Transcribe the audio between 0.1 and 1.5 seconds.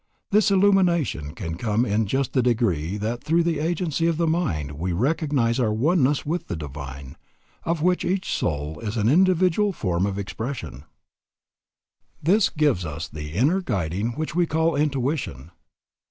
This illumination